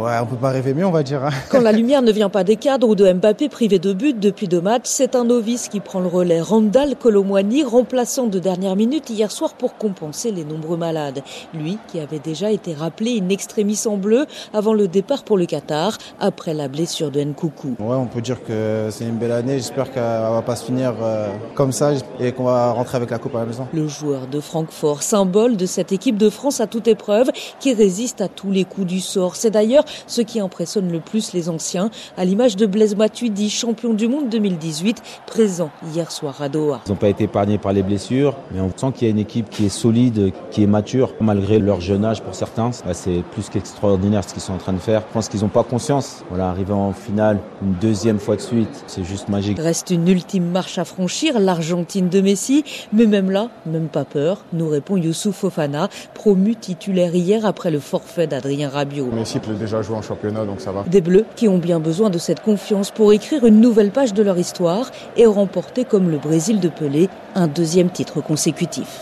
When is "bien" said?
61.58-61.80